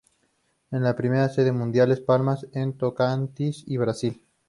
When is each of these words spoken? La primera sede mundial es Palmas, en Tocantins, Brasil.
La 0.71 0.95
primera 0.95 1.29
sede 1.29 1.51
mundial 1.51 1.91
es 1.91 1.99
Palmas, 2.01 2.47
en 2.53 2.73
Tocantins, 2.73 3.65
Brasil. 3.67 4.25